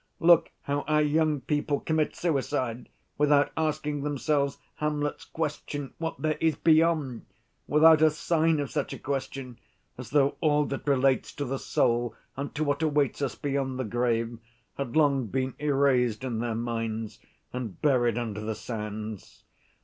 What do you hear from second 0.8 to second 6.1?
our young people commit suicide, without asking themselves Hamlet's question